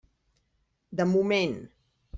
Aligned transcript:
De 1.01 1.07
moment. 1.11 1.57